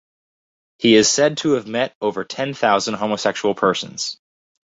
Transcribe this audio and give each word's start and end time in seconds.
He 0.79 0.95
is 0.95 1.11
said 1.11 1.37
to 1.37 1.51
have 1.51 1.67
met 1.67 1.95
over 2.01 2.23
ten 2.23 2.55
thousand 2.55 2.95
homosexual 2.95 3.53
persons. 3.53 4.17